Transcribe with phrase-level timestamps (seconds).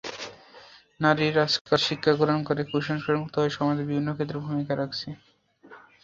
[0.99, 5.07] নারীরা আজকাল শিক্ষা গ্রহণ করে কুসংস্কারমুক্ত হয়ে সমাজে বিভিন্ন ক্ষেত্রে ভূমিকা রাখছে।